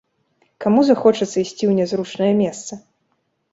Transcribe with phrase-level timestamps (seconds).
[0.63, 2.73] Каму захочацца ісці ў нязручнае месца?